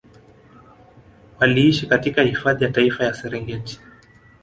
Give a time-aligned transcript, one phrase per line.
[1.39, 3.79] Waliishi katika hifadhi ya Taifa ya Serengeti